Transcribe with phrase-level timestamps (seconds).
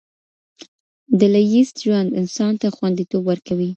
[1.19, 3.69] ډله ييز ژوند انسان ته خونديتوب ورکوي.